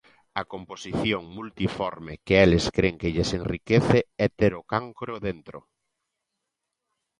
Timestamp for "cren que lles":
2.75-3.29